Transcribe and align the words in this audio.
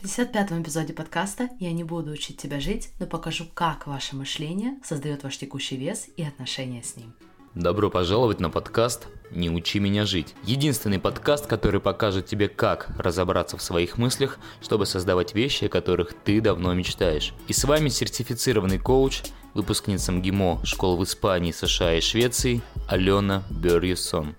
В 0.00 0.04
55-м 0.04 0.62
эпизоде 0.62 0.94
подкаста 0.94 1.50
я 1.58 1.72
не 1.72 1.84
буду 1.84 2.12
учить 2.12 2.38
тебя 2.38 2.58
жить, 2.58 2.88
но 2.98 3.06
покажу, 3.06 3.44
как 3.52 3.86
ваше 3.86 4.16
мышление 4.16 4.78
создает 4.82 5.24
ваш 5.24 5.36
текущий 5.36 5.76
вес 5.76 6.06
и 6.16 6.22
отношения 6.22 6.82
с 6.82 6.96
ним. 6.96 7.12
Добро 7.54 7.90
пожаловать 7.90 8.40
на 8.40 8.48
подкаст 8.48 9.08
«Не 9.30 9.50
учи 9.50 9.78
меня 9.78 10.06
жить». 10.06 10.34
Единственный 10.44 10.98
подкаст, 10.98 11.46
который 11.46 11.82
покажет 11.82 12.24
тебе, 12.24 12.48
как 12.48 12.88
разобраться 12.96 13.58
в 13.58 13.62
своих 13.62 13.98
мыслях, 13.98 14.38
чтобы 14.62 14.86
создавать 14.86 15.34
вещи, 15.34 15.64
о 15.66 15.68
которых 15.68 16.14
ты 16.24 16.40
давно 16.40 16.72
мечтаешь. 16.72 17.34
И 17.46 17.52
с 17.52 17.62
вами 17.64 17.90
сертифицированный 17.90 18.78
коуч, 18.78 19.20
выпускница 19.52 20.12
МГИМО 20.12 20.64
школ 20.64 20.96
в 20.96 21.04
Испании, 21.04 21.52
США 21.52 21.96
и 21.96 22.00
Швеции 22.00 22.62
Алена 22.88 23.44
Берьюсон. 23.50 24.34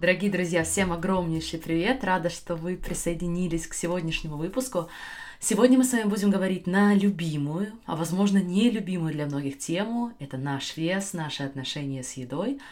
Дорогие 0.00 0.30
друзья, 0.30 0.64
всем 0.64 0.94
огромнейший 0.94 1.58
привет! 1.58 2.04
Рада, 2.04 2.30
что 2.30 2.56
вы 2.56 2.78
присоединились 2.78 3.66
к 3.66 3.74
сегодняшнему 3.74 4.38
выпуску. 4.38 4.88
Сегодня 5.40 5.76
мы 5.76 5.84
с 5.84 5.92
вами 5.92 6.08
будем 6.08 6.30
говорить 6.30 6.66
на 6.66 6.94
любимую, 6.94 7.74
а 7.84 7.96
возможно 7.96 8.38
нелюбимую 8.38 9.12
для 9.12 9.26
многих 9.26 9.58
тему. 9.58 10.14
Это 10.18 10.38
наш 10.38 10.78
вес, 10.78 11.12
наши 11.12 11.42
отношения 11.42 12.02
с 12.02 12.14
едой. 12.14 12.62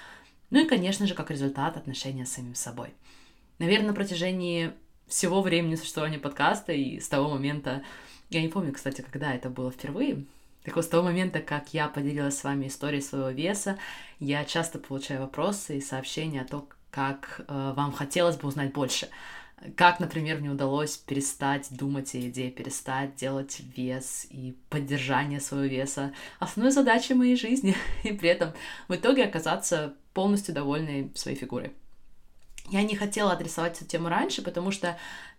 Ну 0.49 0.65
и, 0.65 0.67
конечно 0.67 1.07
же, 1.07 1.13
как 1.13 1.31
результат 1.31 1.77
отношения 1.77 2.25
с 2.25 2.33
самим 2.33 2.55
собой. 2.55 2.95
Наверное, 3.59 3.89
на 3.89 3.95
протяжении 3.95 4.73
всего 5.07 5.43
времени 5.43 5.75
существования 5.75 6.19
подкаста 6.19 6.73
и 6.73 6.99
с 6.99 7.11
того 7.11 7.29
момента, 7.29 7.83
я 8.31 8.41
не 8.41 8.49
помню, 8.49 8.73
кстати, 8.73 9.03
когда 9.03 9.35
это 9.35 9.51
было 9.51 9.71
впервые, 9.71 10.25
так 10.65 10.77
вот, 10.77 10.85
с 10.87 10.89
того 10.89 11.05
момента, 11.05 11.41
как 11.41 11.75
я 11.75 11.89
поделилась 11.89 12.39
с 12.39 12.45
вами 12.45 12.69
историей 12.69 13.03
своего 13.03 13.29
веса, 13.29 13.79
я 14.19 14.47
часто 14.47 14.79
получаю 14.79 15.21
вопросы 15.21 15.77
и 15.77 15.83
сообщения 15.83 16.41
о 16.41 16.47
том, 16.47 16.69
как 16.91 17.41
э, 17.47 17.73
вам 17.77 17.93
хотелось 17.93 18.37
бы 18.37 18.49
узнать 18.49 18.73
больше. 18.73 19.09
Как, 19.77 19.99
например, 19.99 20.39
мне 20.39 20.51
удалось 20.51 20.97
перестать 20.97 21.67
думать 21.71 22.15
о 22.15 22.19
еде, 22.19 22.49
перестать 22.51 23.17
делать 23.17 23.61
вес 23.77 24.27
и 24.31 24.57
поддержание 24.71 25.41
своего 25.41 25.67
веса 25.67 26.13
основной 26.39 26.73
задачей 26.73 27.15
моей 27.15 27.37
жизни, 27.37 27.77
и 28.05 28.13
при 28.13 28.29
этом 28.29 28.53
в 28.87 28.95
итоге 28.95 29.25
оказаться 29.25 29.95
полностью 30.15 30.55
довольной 30.55 31.11
своей 31.15 31.37
фигурой. 31.37 31.73
Я 32.71 32.83
не 32.83 32.95
хотела 32.95 33.33
адресовать 33.33 33.77
эту 33.77 33.87
тему 33.87 34.09
раньше, 34.09 34.43
потому 34.43 34.71
что 34.71 34.97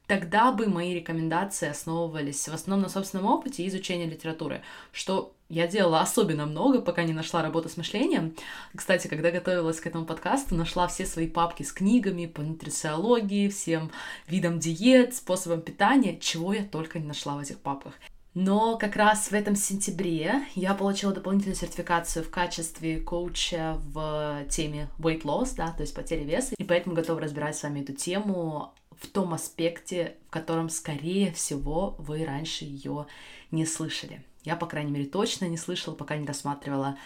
тогда 0.09 0.51
бы 0.51 0.67
мои 0.67 0.95
рекомендации 0.95 1.69
основывались 1.69 2.49
в 2.49 2.53
основном 2.53 2.81
на 2.81 2.89
собственном 2.89 3.27
опыте 3.27 3.63
и 3.63 3.67
изучении 3.67 4.07
литературы, 4.07 4.63
что 4.91 5.35
я 5.49 5.67
делала 5.67 6.01
особенно 6.01 6.47
много, 6.47 6.81
пока 6.81 7.03
не 7.03 7.13
нашла 7.13 7.43
работу 7.43 7.69
с 7.69 7.77
мышлением. 7.77 8.35
Кстати, 8.75 9.07
когда 9.07 9.29
готовилась 9.29 9.79
к 9.79 9.85
этому 9.85 10.05
подкасту, 10.05 10.55
нашла 10.55 10.87
все 10.87 11.05
свои 11.05 11.27
папки 11.27 11.61
с 11.61 11.71
книгами 11.71 12.25
по 12.25 12.41
нутрициологии, 12.41 13.49
всем 13.49 13.91
видам 14.27 14.57
диет, 14.57 15.15
способам 15.15 15.61
питания, 15.61 16.17
чего 16.19 16.53
я 16.53 16.63
только 16.63 16.97
не 16.97 17.05
нашла 17.05 17.35
в 17.35 17.41
этих 17.41 17.59
папках. 17.59 17.93
Но 18.33 18.77
как 18.77 18.95
раз 18.95 19.29
в 19.29 19.33
этом 19.33 19.55
сентябре 19.55 20.43
я 20.55 20.73
получила 20.73 21.13
дополнительную 21.13 21.55
сертификацию 21.55 22.23
в 22.23 22.31
качестве 22.31 22.99
коуча 22.99 23.77
в 23.91 24.45
теме 24.49 24.87
weight 24.97 25.21
loss, 25.23 25.53
да, 25.55 25.71
то 25.71 25.81
есть 25.81 25.93
потери 25.93 26.23
веса, 26.23 26.55
и 26.57 26.63
поэтому 26.63 26.95
готова 26.95 27.21
разбирать 27.21 27.55
с 27.57 27.63
вами 27.63 27.81
эту 27.81 27.93
тему 27.93 28.73
в 28.99 29.07
том 29.07 29.33
аспекте, 29.33 30.15
в 30.27 30.29
котором, 30.31 30.69
скорее 30.69 31.31
всего, 31.31 31.95
вы 31.97 32.25
раньше 32.25 32.65
ее 32.65 33.07
не 33.51 33.65
слышали. 33.65 34.23
Я, 34.43 34.55
по 34.55 34.65
крайней 34.67 34.91
мере, 34.91 35.05
точно 35.05 35.45
не 35.45 35.57
слышала, 35.57 35.95
пока 35.95 36.17
не 36.17 36.25
рассматривала 36.25 36.97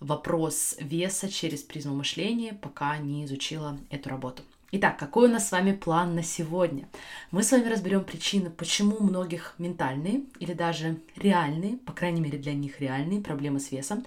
вопрос 0.00 0.76
веса 0.78 1.28
через 1.28 1.62
призму 1.62 1.94
мышления, 1.94 2.52
пока 2.52 2.98
не 2.98 3.24
изучила 3.24 3.78
эту 3.90 4.10
работу. 4.10 4.42
Итак, 4.72 4.98
какой 4.98 5.28
у 5.28 5.32
нас 5.32 5.48
с 5.48 5.52
вами 5.52 5.72
план 5.72 6.14
на 6.14 6.22
сегодня? 6.22 6.88
Мы 7.30 7.42
с 7.42 7.52
вами 7.52 7.68
разберем 7.68 8.04
причины, 8.04 8.50
почему 8.50 8.98
многих 8.98 9.54
ментальные 9.58 10.24
или 10.40 10.54
даже 10.54 10.98
реальные, 11.16 11.76
по 11.78 11.92
крайней 11.92 12.20
мере 12.20 12.38
для 12.38 12.52
них 12.52 12.80
реальные 12.80 13.20
проблемы 13.20 13.60
с 13.60 13.70
весом, 13.70 14.04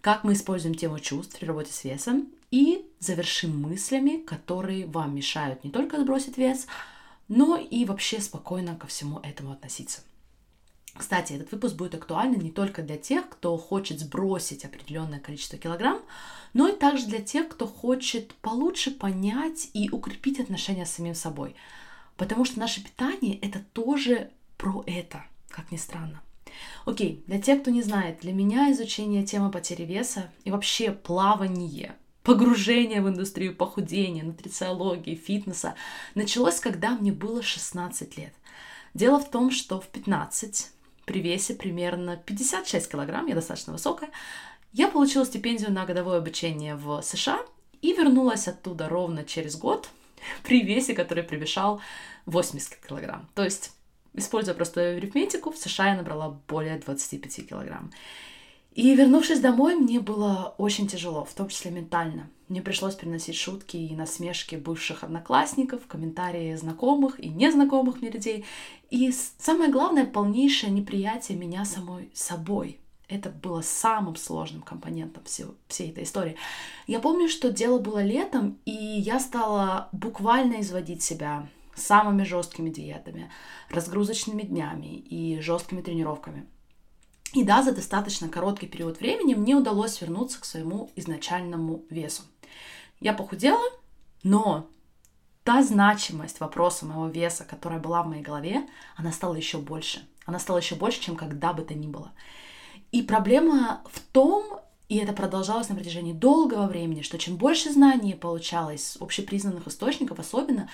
как 0.00 0.24
мы 0.24 0.32
используем 0.32 0.74
тему 0.74 0.98
чувств 0.98 1.38
при 1.38 1.46
работе 1.46 1.72
с 1.72 1.84
весом 1.84 2.28
и 2.50 2.86
завершим 2.98 3.60
мыслями, 3.60 4.18
которые 4.18 4.86
вам 4.86 5.14
мешают 5.14 5.64
не 5.64 5.70
только 5.70 6.00
сбросить 6.00 6.38
вес, 6.38 6.66
но 7.28 7.56
и 7.56 7.84
вообще 7.84 8.20
спокойно 8.20 8.76
ко 8.76 8.86
всему 8.86 9.20
этому 9.20 9.52
относиться. 9.52 10.00
Кстати, 10.94 11.34
этот 11.34 11.52
выпуск 11.52 11.76
будет 11.76 11.94
актуален 11.94 12.40
не 12.40 12.50
только 12.50 12.82
для 12.82 12.96
тех, 12.96 13.28
кто 13.28 13.56
хочет 13.56 14.00
сбросить 14.00 14.64
определенное 14.64 15.20
количество 15.20 15.58
килограмм, 15.58 16.00
но 16.54 16.68
и 16.68 16.76
также 16.76 17.06
для 17.06 17.20
тех, 17.20 17.48
кто 17.48 17.66
хочет 17.66 18.34
получше 18.36 18.90
понять 18.90 19.70
и 19.74 19.90
укрепить 19.90 20.40
отношения 20.40 20.86
с 20.86 20.92
самим 20.92 21.14
собой. 21.14 21.54
Потому 22.16 22.44
что 22.44 22.58
наше 22.58 22.82
питание 22.82 23.38
это 23.38 23.60
тоже 23.72 24.30
про 24.56 24.82
это, 24.86 25.24
как 25.50 25.70
ни 25.70 25.76
странно. 25.76 26.20
Окей, 26.84 27.22
для 27.26 27.40
тех, 27.40 27.60
кто 27.62 27.70
не 27.70 27.82
знает, 27.82 28.20
для 28.20 28.32
меня 28.32 28.72
изучение 28.72 29.24
темы 29.24 29.52
потери 29.52 29.84
веса 29.84 30.32
и 30.44 30.50
вообще 30.50 30.90
плавание 30.90 31.94
погружение 32.28 33.00
в 33.00 33.08
индустрию 33.08 33.56
похудения, 33.56 34.22
нутрициологии, 34.22 35.14
фитнеса 35.14 35.74
началось, 36.14 36.60
когда 36.60 36.90
мне 36.90 37.10
было 37.10 37.42
16 37.42 38.18
лет. 38.18 38.34
Дело 38.92 39.18
в 39.18 39.30
том, 39.30 39.50
что 39.50 39.80
в 39.80 39.86
15 39.88 40.70
при 41.06 41.22
весе 41.22 41.54
примерно 41.54 42.18
56 42.18 42.90
килограмм, 42.92 43.28
я 43.28 43.34
достаточно 43.34 43.72
высокая, 43.72 44.10
я 44.74 44.88
получила 44.88 45.24
стипендию 45.24 45.72
на 45.72 45.86
годовое 45.86 46.18
обучение 46.18 46.76
в 46.76 47.00
США 47.00 47.40
и 47.80 47.94
вернулась 47.94 48.46
оттуда 48.46 48.90
ровно 48.90 49.24
через 49.24 49.56
год 49.56 49.88
при 50.42 50.60
весе, 50.60 50.92
который 50.92 51.24
превышал 51.24 51.80
80 52.26 52.76
килограмм. 52.86 53.26
То 53.34 53.42
есть, 53.42 53.72
используя 54.12 54.54
простую 54.54 54.98
арифметику, 54.98 55.50
в 55.50 55.56
США 55.56 55.92
я 55.92 55.96
набрала 55.96 56.38
более 56.46 56.76
25 56.76 57.48
килограмм. 57.48 57.90
И 58.74 58.94
вернувшись 58.94 59.40
домой, 59.40 59.74
мне 59.74 59.98
было 59.98 60.54
очень 60.58 60.86
тяжело, 60.86 61.24
в 61.24 61.34
том 61.34 61.48
числе 61.48 61.70
ментально. 61.70 62.30
Мне 62.48 62.62
пришлось 62.62 62.94
приносить 62.94 63.34
шутки 63.34 63.76
и 63.76 63.94
насмешки 63.94 64.56
бывших 64.56 65.04
одноклассников, 65.04 65.86
комментарии 65.86 66.54
знакомых 66.54 67.20
и 67.20 67.28
незнакомых 67.28 68.00
мне 68.00 68.10
людей. 68.10 68.44
И 68.90 69.12
самое 69.38 69.70
главное, 69.70 70.06
полнейшее 70.06 70.72
неприятие 70.72 71.36
меня 71.36 71.64
самой 71.64 72.10
собой. 72.14 72.78
Это 73.08 73.30
было 73.30 73.62
самым 73.62 74.16
сложным 74.16 74.62
компонентом 74.62 75.24
всего, 75.24 75.54
всей 75.66 75.90
этой 75.90 76.04
истории. 76.04 76.36
Я 76.86 77.00
помню, 77.00 77.28
что 77.28 77.50
дело 77.50 77.78
было 77.78 78.02
летом, 78.02 78.58
и 78.64 78.72
я 78.72 79.18
стала 79.18 79.88
буквально 79.92 80.60
изводить 80.60 81.02
себя 81.02 81.48
самыми 81.74 82.22
жесткими 82.22 82.70
диетами, 82.70 83.30
разгрузочными 83.70 84.42
днями 84.42 84.96
и 84.96 85.40
жесткими 85.40 85.80
тренировками– 85.80 86.46
и 87.34 87.44
да, 87.44 87.62
за 87.62 87.72
достаточно 87.72 88.28
короткий 88.28 88.66
период 88.66 89.00
времени 89.00 89.34
мне 89.34 89.54
удалось 89.54 90.00
вернуться 90.00 90.40
к 90.40 90.44
своему 90.44 90.90
изначальному 90.96 91.84
весу. 91.90 92.22
Я 93.00 93.12
похудела, 93.12 93.62
но 94.22 94.66
та 95.44 95.62
значимость 95.62 96.40
вопроса 96.40 96.86
моего 96.86 97.08
веса, 97.08 97.44
которая 97.44 97.80
была 97.80 98.02
в 98.02 98.08
моей 98.08 98.22
голове, 98.22 98.66
она 98.96 99.12
стала 99.12 99.34
еще 99.34 99.58
больше. 99.58 100.06
Она 100.26 100.38
стала 100.38 100.58
еще 100.58 100.74
больше, 100.74 101.00
чем 101.00 101.16
когда 101.16 101.52
бы 101.52 101.62
то 101.62 101.74
ни 101.74 101.86
было. 101.86 102.12
И 102.92 103.02
проблема 103.02 103.82
в 103.90 104.00
том, 104.00 104.60
и 104.88 104.96
это 104.96 105.12
продолжалось 105.12 105.68
на 105.68 105.74
протяжении 105.74 106.12
долгого 106.12 106.66
времени, 106.66 107.02
что 107.02 107.18
чем 107.18 107.36
больше 107.36 107.70
знаний 107.70 108.14
получалось 108.14 108.96
общепризнанных 109.00 109.66
источников 109.68 110.18
особенно, 110.18 110.68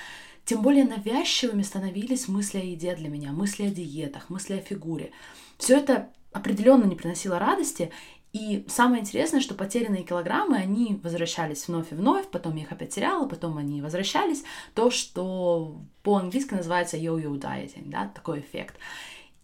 тем 0.44 0.62
более 0.62 0.84
навязчивыми 0.84 1.62
становились 1.62 2.28
мысли 2.28 2.58
о 2.58 2.64
еде 2.64 2.94
для 2.94 3.08
меня, 3.08 3.32
мысли 3.32 3.64
о 3.64 3.70
диетах, 3.70 4.30
мысли 4.30 4.54
о 4.54 4.60
фигуре. 4.60 5.10
Все 5.58 5.78
это 5.78 6.10
определенно 6.34 6.84
не 6.84 6.96
приносило 6.96 7.38
радости. 7.38 7.90
И 8.32 8.64
самое 8.68 9.00
интересное, 9.00 9.40
что 9.40 9.54
потерянные 9.54 10.02
килограммы, 10.02 10.56
они 10.56 11.00
возвращались 11.02 11.68
вновь 11.68 11.92
и 11.92 11.94
вновь, 11.94 12.26
потом 12.28 12.56
я 12.56 12.64
их 12.64 12.72
опять 12.72 12.92
теряла, 12.92 13.28
потом 13.28 13.56
они 13.56 13.80
возвращались. 13.80 14.42
То, 14.74 14.90
что 14.90 15.80
по-английски 16.02 16.54
называется 16.54 16.96
yo-yo 16.96 17.38
dieting, 17.38 17.90
да, 17.90 18.10
такой 18.12 18.40
эффект. 18.40 18.74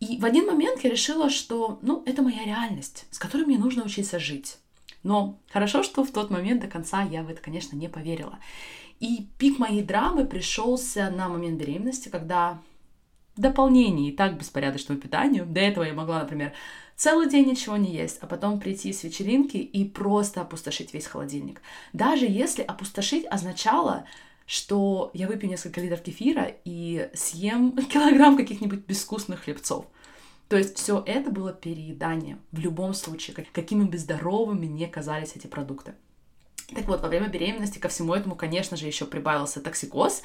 И 0.00 0.18
в 0.18 0.24
один 0.24 0.46
момент 0.46 0.82
я 0.82 0.90
решила, 0.90 1.30
что, 1.30 1.78
ну, 1.82 2.02
это 2.04 2.22
моя 2.22 2.44
реальность, 2.44 3.06
с 3.10 3.18
которой 3.18 3.46
мне 3.46 3.58
нужно 3.58 3.84
учиться 3.84 4.18
жить. 4.18 4.58
Но 5.04 5.38
хорошо, 5.50 5.84
что 5.84 6.04
в 6.04 6.10
тот 6.10 6.30
момент 6.30 6.60
до 6.60 6.66
конца 6.66 7.02
я 7.02 7.22
в 7.22 7.30
это, 7.30 7.40
конечно, 7.40 7.76
не 7.76 7.88
поверила. 7.88 8.38
И 8.98 9.28
пик 9.38 9.58
моей 9.58 9.82
драмы 9.82 10.26
пришелся 10.26 11.10
на 11.10 11.28
момент 11.28 11.60
беременности, 11.60 12.08
когда 12.08 12.60
в 13.36 13.40
дополнение 13.40 14.10
и 14.10 14.16
так 14.16 14.38
беспорядочному 14.38 15.00
питанию, 15.00 15.46
до 15.46 15.60
этого 15.60 15.84
я 15.84 15.94
могла, 15.94 16.20
например, 16.20 16.52
целый 16.96 17.28
день 17.28 17.48
ничего 17.48 17.76
не 17.76 17.92
есть, 17.92 18.18
а 18.20 18.26
потом 18.26 18.60
прийти 18.60 18.92
с 18.92 19.04
вечеринки 19.04 19.56
и 19.56 19.84
просто 19.84 20.42
опустошить 20.42 20.92
весь 20.92 21.06
холодильник. 21.06 21.62
Даже 21.92 22.26
если 22.26 22.62
опустошить 22.62 23.26
означало, 23.26 24.04
что 24.46 25.10
я 25.14 25.28
выпью 25.28 25.48
несколько 25.48 25.80
литров 25.80 26.02
кефира 26.02 26.52
и 26.64 27.08
съем 27.14 27.72
килограмм 27.92 28.36
каких-нибудь 28.36 28.80
безвкусных 28.80 29.44
хлебцов. 29.44 29.86
То 30.48 30.56
есть 30.56 30.76
все 30.76 31.00
это 31.06 31.30
было 31.30 31.52
переедание 31.52 32.36
в 32.50 32.58
любом 32.58 32.92
случае, 32.92 33.46
какими 33.52 33.84
бы 33.84 33.96
здоровыми 33.96 34.66
не 34.66 34.88
казались 34.88 35.36
эти 35.36 35.46
продукты. 35.46 35.94
Так 36.74 36.86
вот, 36.88 37.00
во 37.00 37.08
время 37.08 37.28
беременности 37.28 37.78
ко 37.78 37.88
всему 37.88 38.14
этому, 38.14 38.34
конечно 38.34 38.76
же, 38.76 38.86
еще 38.86 39.04
прибавился 39.04 39.60
токсикоз, 39.60 40.22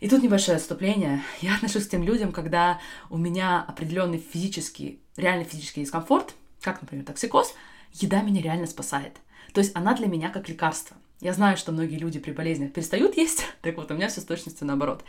И 0.00 0.08
тут 0.08 0.22
небольшое 0.22 0.56
отступление. 0.56 1.22
Я 1.40 1.54
отношусь 1.56 1.86
к 1.86 1.90
тем 1.90 2.02
людям, 2.02 2.32
когда 2.32 2.80
у 3.10 3.16
меня 3.16 3.62
определенный 3.66 4.18
физический, 4.18 5.00
реально 5.16 5.44
физический 5.44 5.82
дискомфорт, 5.82 6.34
как, 6.60 6.80
например, 6.80 7.04
токсикоз, 7.04 7.54
еда 7.92 8.22
меня 8.22 8.42
реально 8.42 8.66
спасает. 8.66 9.18
То 9.52 9.60
есть 9.60 9.74
она 9.76 9.94
для 9.94 10.06
меня 10.06 10.30
как 10.30 10.48
лекарство. 10.48 10.96
Я 11.20 11.32
знаю, 11.32 11.56
что 11.56 11.72
многие 11.72 11.96
люди 11.96 12.18
при 12.18 12.32
болезнях 12.32 12.72
перестают 12.72 13.16
есть, 13.16 13.46
так 13.62 13.76
вот, 13.76 13.90
у 13.90 13.94
меня 13.94 14.08
все 14.08 14.20
с 14.20 14.24
точностью 14.24 14.66
наоборот. 14.66 15.04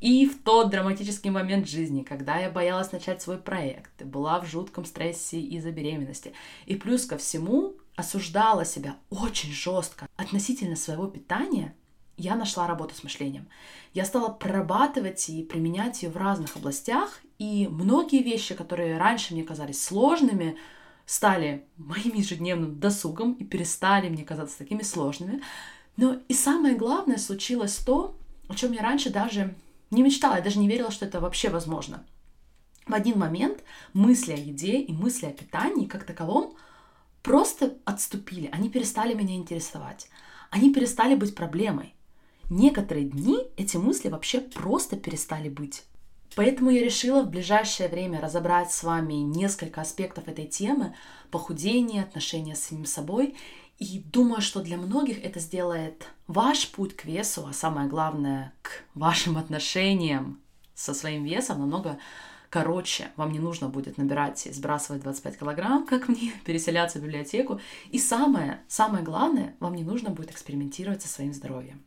И 0.00 0.26
в 0.26 0.42
тот 0.42 0.70
драматический 0.70 1.30
момент 1.30 1.68
жизни, 1.68 2.02
когда 2.02 2.36
я 2.38 2.50
боялась 2.50 2.92
начать 2.92 3.22
свой 3.22 3.38
проект, 3.38 4.02
была 4.02 4.40
в 4.40 4.46
жутком 4.46 4.84
стрессе 4.84 5.40
из-за 5.40 5.70
беременности, 5.70 6.32
и 6.66 6.74
плюс 6.74 7.06
ко 7.06 7.16
всему 7.18 7.74
осуждала 7.96 8.64
себя 8.64 8.96
очень 9.08 9.52
жестко 9.52 10.08
относительно 10.16 10.76
своего 10.76 11.06
питания, 11.06 11.74
я 12.16 12.36
нашла 12.36 12.66
работу 12.66 12.94
с 12.94 13.02
мышлением. 13.02 13.48
Я 13.92 14.04
стала 14.04 14.28
прорабатывать 14.28 15.28
и 15.28 15.42
применять 15.42 16.02
ее 16.02 16.10
в 16.10 16.16
разных 16.16 16.56
областях, 16.56 17.20
и 17.38 17.68
многие 17.68 18.22
вещи, 18.22 18.54
которые 18.54 18.98
раньше 18.98 19.34
мне 19.34 19.44
казались 19.44 19.82
сложными, 19.82 20.56
стали 21.06 21.66
моим 21.76 22.14
ежедневным 22.14 22.78
досугом 22.78 23.32
и 23.34 23.44
перестали 23.44 24.08
мне 24.08 24.24
казаться 24.24 24.58
такими 24.58 24.82
сложными. 24.82 25.42
Но 25.96 26.18
и 26.28 26.34
самое 26.34 26.76
главное 26.76 27.18
случилось 27.18 27.76
то, 27.76 28.16
о 28.48 28.54
чем 28.54 28.72
я 28.72 28.82
раньше 28.82 29.10
даже 29.10 29.54
не 29.90 30.02
мечтала, 30.02 30.36
я 30.36 30.42
даже 30.42 30.58
не 30.58 30.68
верила, 30.68 30.90
что 30.90 31.06
это 31.06 31.20
вообще 31.20 31.50
возможно. 31.50 32.04
В 32.86 32.92
один 32.92 33.18
момент 33.18 33.62
мысли 33.92 34.32
о 34.32 34.36
еде 34.36 34.80
и 34.80 34.92
мысли 34.92 35.26
о 35.26 35.32
питании 35.32 35.86
как 35.86 36.04
таковом 36.04 36.56
просто 37.22 37.78
отступили, 37.84 38.50
они 38.52 38.68
перестали 38.68 39.14
меня 39.14 39.34
интересовать, 39.36 40.08
они 40.50 40.72
перестали 40.72 41.14
быть 41.14 41.34
проблемой. 41.34 41.93
Некоторые 42.56 43.06
дни 43.06 43.50
эти 43.56 43.76
мысли 43.76 44.08
вообще 44.08 44.38
просто 44.38 44.94
перестали 44.94 45.48
быть. 45.48 45.82
Поэтому 46.36 46.70
я 46.70 46.84
решила 46.84 47.24
в 47.24 47.28
ближайшее 47.28 47.88
время 47.88 48.20
разобрать 48.20 48.70
с 48.70 48.84
вами 48.84 49.14
несколько 49.14 49.80
аспектов 49.80 50.28
этой 50.28 50.46
темы 50.46 50.94
похудения, 51.32 52.04
отношения 52.04 52.54
с 52.54 52.60
самим 52.60 52.86
собой. 52.86 53.34
И 53.80 54.04
думаю, 54.06 54.40
что 54.40 54.60
для 54.60 54.76
многих 54.76 55.24
это 55.24 55.40
сделает 55.40 56.06
ваш 56.28 56.68
путь 56.70 56.94
к 56.94 57.06
весу, 57.06 57.44
а 57.44 57.52
самое 57.52 57.88
главное, 57.88 58.52
к 58.62 58.84
вашим 58.94 59.36
отношениям 59.36 60.40
со 60.76 60.94
своим 60.94 61.24
весом 61.24 61.58
намного 61.58 61.98
короче. 62.50 63.08
Вам 63.16 63.32
не 63.32 63.40
нужно 63.40 63.68
будет 63.68 63.98
набирать 63.98 64.46
и 64.46 64.52
сбрасывать 64.52 65.02
25 65.02 65.40
килограмм, 65.40 65.84
как 65.84 66.06
мне, 66.06 66.32
переселяться 66.44 67.00
в 67.00 67.02
библиотеку. 67.02 67.60
И 67.90 67.98
самое, 67.98 68.60
самое 68.68 69.02
главное, 69.02 69.56
вам 69.58 69.74
не 69.74 69.82
нужно 69.82 70.10
будет 70.10 70.30
экспериментировать 70.30 71.02
со 71.02 71.08
своим 71.08 71.34
здоровьем. 71.34 71.82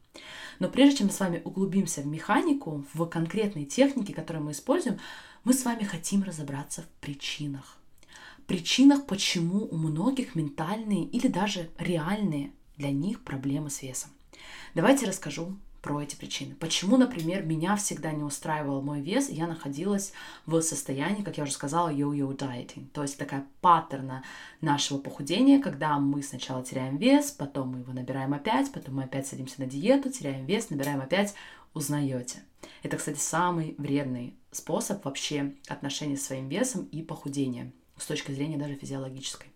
Но 0.59 0.69
прежде 0.69 0.98
чем 0.98 1.07
мы 1.07 1.13
с 1.13 1.19
вами 1.19 1.42
углубимся 1.44 2.01
в 2.01 2.07
механику, 2.07 2.86
в 2.94 3.06
конкретные 3.06 3.65
техники, 3.65 4.12
которые 4.12 4.44
мы 4.44 4.51
используем, 4.51 5.00
мы 5.44 5.54
с 5.54 5.63
вами 5.65 5.83
хотим 5.83 6.24
разобраться 6.24 6.81
в 6.81 6.88
причинах. 7.01 7.77
Причинах, 8.48 9.06
почему 9.06 9.68
у 9.69 9.77
многих 9.77 10.36
ментальные 10.36 11.06
или 11.06 11.27
даже 11.27 11.69
реальные 11.77 12.51
для 12.77 12.92
них 12.92 13.21
проблемы 13.24 13.69
с 13.69 13.81
весом. 13.81 14.09
Давайте 14.74 15.06
расскажу 15.06 15.57
про 15.88 16.04
эти 16.04 16.18
причины. 16.18 16.54
Почему, 16.56 16.98
например, 16.98 17.45
меня 17.45 17.78
всегда 17.78 18.12
не 18.12 18.22
устраивал 18.22 18.81
мой 18.81 19.00
вес, 19.00 19.30
и 19.30 19.36
я 19.36 19.48
находилась 19.48 20.12
в 20.45 20.60
состоянии, 20.60 21.24
как 21.24 21.38
я 21.38 21.45
уже 21.45 21.54
сказала, 21.54 21.88
йо-йо 21.88 22.36
dieting, 22.36 22.89
то 22.92 23.04
есть 23.04 23.18
такая 23.18 23.45
паттерна 23.62 24.22
нашего 24.60 24.98
похудения, 24.98 25.62
когда 25.62 25.98
мы 25.98 26.22
сначала 26.24 26.62
теряем 26.62 26.98
вес, 26.98 27.31
потом 27.31 27.69
мы 27.69 27.80
его 27.80 27.94
набираем 27.94 28.34
опять, 28.34 28.69
потом 28.74 28.95
мы 28.95 29.04
опять 29.04 29.28
садимся 29.28 29.62
на 29.62 29.66
диету, 29.66 30.12
теряем 30.12 30.45
вес, 30.45 30.69
набираем 30.69 31.00
опять, 31.00 31.34
узнаете. 31.74 32.39
Это, 32.84 32.98
кстати, 32.98 33.19
самый 33.19 33.74
вредный 33.78 34.36
способ 34.51 35.06
вообще 35.06 35.54
отношения 35.69 36.18
с 36.18 36.25
своим 36.25 36.50
весом 36.50 36.84
и 36.92 37.01
похудения 37.01 37.72
с 37.95 38.06
точки 38.06 38.34
зрения 38.34 38.57
даже 38.57 38.75
физиологической. 38.75 39.48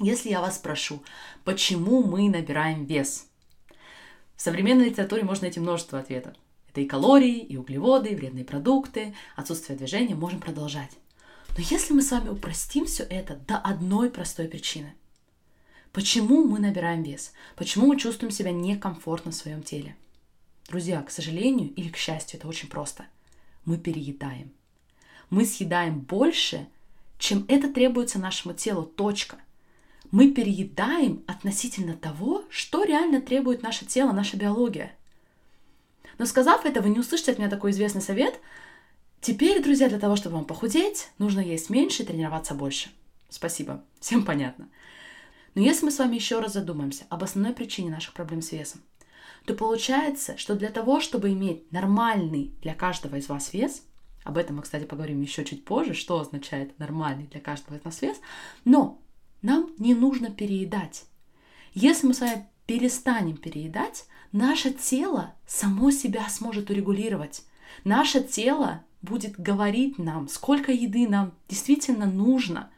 Если 0.00 0.28
я 0.28 0.40
вас 0.40 0.56
спрошу, 0.56 1.04
почему 1.44 2.02
мы 2.02 2.28
набираем 2.30 2.84
вес, 2.84 3.28
в 4.36 4.42
современной 4.42 4.90
литературе 4.90 5.24
можно 5.24 5.42
найти 5.42 5.60
множество 5.60 5.98
ответов. 5.98 6.34
Это 6.68 6.82
и 6.82 6.86
калории, 6.86 7.38
и 7.38 7.56
углеводы, 7.56 8.10
и 8.10 8.14
вредные 8.14 8.44
продукты, 8.44 9.14
отсутствие 9.34 9.78
движения, 9.78 10.14
можем 10.14 10.40
продолжать. 10.40 10.92
Но 11.56 11.64
если 11.70 11.94
мы 11.94 12.02
с 12.02 12.10
вами 12.10 12.28
упростим 12.28 12.84
все 12.84 13.02
это 13.04 13.36
до 13.36 13.56
одной 13.56 14.10
простой 14.10 14.46
причины. 14.46 14.94
Почему 15.92 16.44
мы 16.44 16.58
набираем 16.58 17.02
вес? 17.02 17.32
Почему 17.56 17.86
мы 17.86 17.98
чувствуем 17.98 18.30
себя 18.30 18.52
некомфортно 18.52 19.30
в 19.30 19.34
своем 19.34 19.62
теле? 19.62 19.96
Друзья, 20.68 21.00
к 21.02 21.10
сожалению 21.10 21.72
или 21.72 21.88
к 21.88 21.96
счастью, 21.96 22.38
это 22.38 22.48
очень 22.48 22.68
просто. 22.68 23.06
Мы 23.64 23.78
переедаем. 23.78 24.52
Мы 25.30 25.46
съедаем 25.46 26.00
больше, 26.00 26.68
чем 27.18 27.46
это 27.48 27.72
требуется 27.72 28.18
нашему 28.18 28.52
телу. 28.52 28.82
Точка 28.82 29.38
мы 30.10 30.30
переедаем 30.30 31.22
относительно 31.26 31.94
того, 31.94 32.44
что 32.50 32.84
реально 32.84 33.20
требует 33.20 33.62
наше 33.62 33.84
тело, 33.84 34.12
наша 34.12 34.36
биология. 34.36 34.94
Но 36.18 36.26
сказав 36.26 36.64
это, 36.64 36.80
вы 36.80 36.90
не 36.90 36.98
услышите 36.98 37.32
от 37.32 37.38
меня 37.38 37.50
такой 37.50 37.70
известный 37.72 38.00
совет. 38.00 38.40
Теперь, 39.20 39.62
друзья, 39.62 39.88
для 39.88 39.98
того, 39.98 40.16
чтобы 40.16 40.36
вам 40.36 40.44
похудеть, 40.44 41.08
нужно 41.18 41.40
есть 41.40 41.70
меньше 41.70 42.02
и 42.02 42.06
тренироваться 42.06 42.54
больше. 42.54 42.90
Спасибо, 43.28 43.82
всем 44.00 44.24
понятно. 44.24 44.68
Но 45.54 45.62
если 45.62 45.86
мы 45.86 45.90
с 45.90 45.98
вами 45.98 46.14
еще 46.14 46.40
раз 46.40 46.52
задумаемся 46.52 47.04
об 47.08 47.24
основной 47.24 47.54
причине 47.54 47.90
наших 47.90 48.14
проблем 48.14 48.42
с 48.42 48.52
весом, 48.52 48.82
то 49.46 49.54
получается, 49.54 50.36
что 50.36 50.54
для 50.54 50.70
того, 50.70 51.00
чтобы 51.00 51.32
иметь 51.32 51.70
нормальный 51.72 52.52
для 52.62 52.74
каждого 52.74 53.16
из 53.16 53.28
вас 53.28 53.52
вес, 53.52 53.82
об 54.24 54.38
этом 54.38 54.56
мы, 54.56 54.62
кстати, 54.62 54.84
поговорим 54.84 55.22
еще 55.22 55.44
чуть 55.44 55.64
позже, 55.64 55.94
что 55.94 56.20
означает 56.20 56.78
нормальный 56.78 57.26
для 57.28 57.40
каждого 57.40 57.76
из 57.76 57.84
нас 57.84 58.02
вес, 58.02 58.20
но 58.64 59.00
нам 59.46 59.70
не 59.78 59.94
нужно 59.94 60.30
переедать. 60.30 61.04
Если 61.72 62.06
мы 62.06 62.14
с 62.14 62.20
вами 62.20 62.48
перестанем 62.66 63.36
переедать, 63.36 64.06
наше 64.32 64.72
тело 64.72 65.34
само 65.46 65.90
себя 65.92 66.28
сможет 66.28 66.68
урегулировать. 66.68 67.44
Наше 67.84 68.20
тело 68.22 68.84
будет 69.02 69.38
говорить 69.38 69.98
нам, 69.98 70.28
сколько 70.28 70.72
еды 70.72 71.08
нам 71.08 71.32
действительно 71.48 72.06
нужно. 72.06 72.70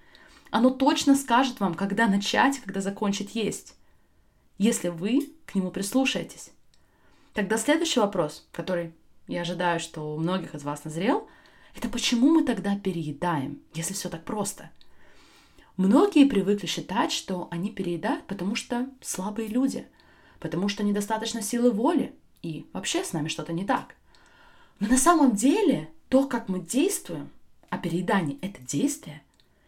Оно 0.51 0.71
точно 0.71 1.15
скажет 1.17 1.59
вам, 1.59 1.75
когда 1.75 2.07
начать, 2.07 2.59
когда 2.59 2.81
закончить 2.81 3.35
есть, 3.35 3.75
если 4.59 4.89
вы 4.89 5.33
к 5.47 5.55
нему 5.55 5.71
прислушаетесь. 5.71 6.51
Тогда 7.33 7.57
следующий 7.57 8.01
вопрос, 8.01 8.47
который 8.53 8.93
я 9.27 9.41
ожидаю, 9.41 9.81
что 9.81 10.15
у 10.15 10.19
многих 10.19 10.55
из 10.55 10.65
вас 10.65 10.85
назрел, 10.85 11.29
это 11.75 11.89
почему 11.89 12.29
мы 12.31 12.45
тогда 12.45 12.77
переедаем, 12.77 13.63
если 13.73 13.95
все 13.95 14.09
так 14.11 14.25
просто? 14.25 14.71
Многие 15.79 16.25
привыкли 16.25 16.67
считать, 16.67 17.13
что 17.13 17.47
они 17.53 17.71
переедают, 17.71 18.25
потому 18.27 18.57
что 18.57 18.89
слабые 19.01 19.47
люди, 19.47 19.87
потому 20.41 20.69
что 20.69 20.83
недостаточно 20.83 21.41
силы 21.41 21.71
воли, 21.71 22.13
и 22.43 22.67
вообще 22.73 23.05
с 23.05 23.13
нами 23.13 23.29
что-то 23.29 23.53
не 23.53 23.65
так. 23.65 23.95
Но 24.81 24.89
на 24.89 24.99
самом 24.99 25.37
деле 25.37 25.89
то, 26.09 26.27
как 26.27 26.49
мы 26.49 26.59
действуем, 26.59 27.31
а 27.71 27.79
переедание– 27.79 28.39
это 28.43 28.61
действие, 28.61 29.23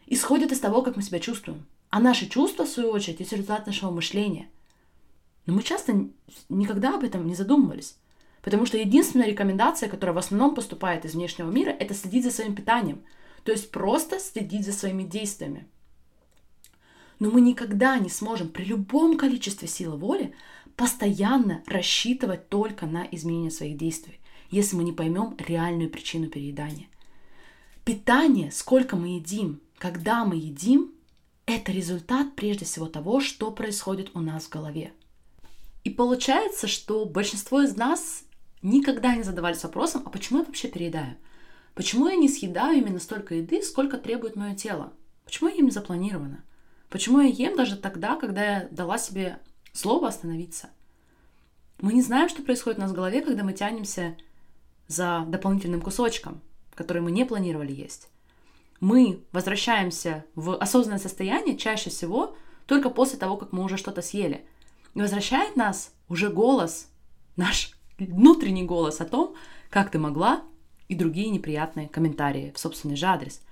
исходит 0.09 0.51
из 0.51 0.59
того, 0.59 0.83
как 0.83 0.97
мы 0.97 1.03
себя 1.03 1.21
чувствуем. 1.21 1.65
А 1.91 2.01
наши 2.01 2.29
чувства, 2.29 2.65
в 2.65 2.69
свою 2.69 2.91
очередь, 2.91 3.21
это 3.21 3.37
результат 3.37 3.69
нашего 3.69 3.93
мышления. 3.93 4.49
Но 5.47 5.55
мы 5.55 5.63
часто 5.63 6.09
никогда 6.49 6.97
об 6.97 7.05
этом 7.05 7.25
не 7.25 7.37
задумывались. 7.37 7.95
Потому 8.43 8.67
что 8.67 8.79
единственная 8.79 9.29
рекомендация, 9.29 9.89
которая 9.89 10.15
в 10.15 10.19
основном 10.19 10.57
поступает 10.57 11.05
из 11.05 11.15
внешнего 11.15 11.53
мира, 11.53 11.71
это 11.71 11.95
следить 11.95 12.25
за 12.25 12.33
своим 12.33 12.57
питанием. 12.57 13.01
То 13.45 13.53
есть 13.53 13.71
просто 13.71 14.19
следить 14.19 14.67
за 14.67 14.73
своими 14.73 15.05
действиями. 15.05 15.69
Но 17.21 17.31
мы 17.31 17.41
никогда 17.43 17.99
не 17.99 18.09
сможем 18.09 18.49
при 18.49 18.65
любом 18.65 19.17
количестве 19.17 19.69
силы 19.69 19.97
воли 19.97 20.35
постоянно 20.75 21.63
рассчитывать 21.67 22.49
только 22.49 22.87
на 22.87 23.07
изменение 23.13 23.51
своих 23.51 23.77
действий, 23.77 24.19
если 24.51 24.75
мы 24.75 24.83
не 24.83 24.93
поймем 24.93 25.37
реальную 25.39 25.91
причину 25.91 26.29
переедания. 26.29 26.89
Питание, 27.85 28.51
сколько 28.51 28.97
мы 28.97 29.17
едим, 29.17 29.61
когда 29.77 30.25
мы 30.25 30.37
едим, 30.37 30.93
это 31.45 31.73
результат 31.73 32.35
прежде 32.37 32.65
всего 32.65 32.87
того, 32.87 33.21
что 33.21 33.51
происходит 33.51 34.11
у 34.15 34.21
нас 34.21 34.45
в 34.45 34.51
голове. 34.51 34.93
И 35.85 35.91
получается, 35.91 36.69
что 36.69 37.05
большинство 37.05 37.61
из 37.61 37.77
нас 37.77 38.25
никогда 38.63 39.15
не 39.15 39.23
задавались 39.23 39.63
вопросом, 39.63 40.03
а 40.07 40.11
почему 40.11 40.41
я 40.41 40.45
вообще 40.45 40.69
переедаю? 40.69 41.17
Почему 41.75 42.09
я 42.09 42.17
не 42.17 42.29
съедаю 42.29 42.79
именно 42.79 42.99
столько 42.99 43.35
еды, 43.35 43.63
сколько 43.63 43.99
требует 43.99 44.37
мое 44.37 44.55
тело? 44.55 44.93
Почему 45.25 45.51
я 45.51 45.57
им 45.57 45.71
запланировано? 45.71 46.45
Почему 46.91 47.21
я 47.21 47.29
ем 47.29 47.57
даже 47.57 47.77
тогда, 47.77 48.17
когда 48.17 48.45
я 48.45 48.69
дала 48.71 48.99
себе 48.99 49.39
слово 49.73 50.09
остановиться? 50.09 50.71
Мы 51.81 51.95
не 51.95 52.03
знаем, 52.03 52.29
что 52.29 52.43
происходит 52.43 52.79
у 52.79 52.83
нас 52.83 52.91
в 52.91 52.95
голове, 52.95 53.23
когда 53.23 53.45
мы 53.45 53.53
тянемся 53.53 54.17
за 54.89 55.25
дополнительным 55.29 55.81
кусочком, 55.81 56.41
который 56.75 57.01
мы 57.01 57.13
не 57.13 57.25
планировали 57.25 57.73
есть. 57.73 58.09
Мы 58.81 59.23
возвращаемся 59.31 60.25
в 60.35 60.57
осознанное 60.57 60.99
состояние 60.99 61.57
чаще 61.57 61.91
всего 61.91 62.37
только 62.67 62.91
после 62.91 63.19
того, 63.19 63.37
как 63.37 63.53
мы 63.53 63.63
уже 63.63 63.77
что-то 63.77 64.03
съели. 64.03 64.45
И 64.95 65.01
возвращает 65.01 65.55
нас 65.55 65.93
уже 66.09 66.29
голос, 66.29 66.89
наш 67.37 67.73
внутренний 67.99 68.65
голос 68.65 69.01
о 69.01 69.05
том, 69.05 69.37
как 69.71 69.91
ты 69.91 69.99
могла, 69.99 70.43
и 70.89 70.97
другие 70.97 71.31
неприятные 71.31 71.89
комментарии 71.89 72.53
в 72.55 72.59
собственный 72.59 72.97
же 72.97 73.07
адрес. 73.07 73.43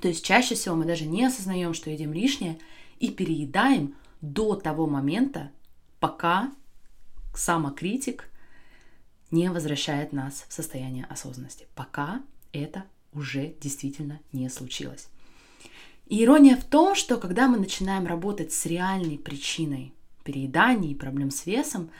То 0.00 0.08
есть 0.08 0.24
чаще 0.24 0.56
всего 0.56 0.74
мы 0.74 0.84
даже 0.84 1.06
не 1.06 1.24
осознаем, 1.24 1.74
что 1.74 1.90
едим 1.90 2.12
лишнее, 2.12 2.58
и 3.00 3.10
переедаем 3.10 3.94
до 4.20 4.54
того 4.54 4.86
момента, 4.86 5.50
пока 6.00 6.52
самокритик 7.34 8.30
не 9.30 9.50
возвращает 9.50 10.12
нас 10.12 10.44
в 10.48 10.52
состояние 10.52 11.04
осознанности, 11.06 11.66
пока 11.74 12.22
это 12.52 12.84
уже 13.12 13.54
действительно 13.60 14.20
не 14.32 14.48
случилось. 14.48 15.08
И 16.06 16.22
ирония 16.24 16.56
в 16.56 16.64
том, 16.64 16.94
что 16.94 17.18
когда 17.18 17.48
мы 17.48 17.58
начинаем 17.58 18.06
работать 18.06 18.52
с 18.52 18.64
реальной 18.64 19.18
причиной 19.18 19.92
переедания 20.24 20.90
и 20.90 20.94
проблем 20.94 21.30
с 21.30 21.44
весом, 21.46 21.90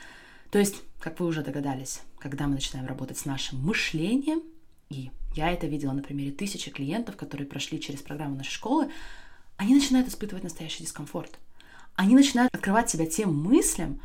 то 0.49 0.57
есть, 0.57 0.81
как 0.99 1.19
вы 1.19 1.27
уже 1.27 1.43
догадались, 1.43 2.01
когда 2.17 2.47
мы 2.47 2.55
начинаем 2.55 2.87
работать 2.87 3.19
с 3.19 3.25
нашим 3.25 3.59
мышлением, 3.59 4.41
и 4.89 5.11
я 5.35 5.51
это 5.51 5.67
видела 5.67 5.91
на 5.91 6.01
примере 6.01 6.31
тысячи 6.31 6.71
клиентов, 6.71 7.15
которые 7.15 7.47
прошли 7.47 7.79
через 7.79 8.01
программу 8.01 8.35
нашей 8.35 8.51
школы, 8.51 8.89
они 9.59 9.75
начинают 9.75 10.07
испытывать 10.07 10.45
настоящий 10.45 10.83
дискомфорт. 10.83 11.37
Они 11.95 12.15
начинают 12.15 12.55
открывать 12.55 12.89
себя 12.89 13.05
тем 13.05 13.35
мыслям 13.35 13.99